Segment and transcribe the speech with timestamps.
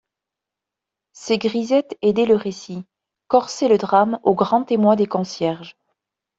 [1.13, 2.83] Ses grisettes aidaient le récit,
[3.27, 5.77] corsaient le drame au grand émoi des concierges.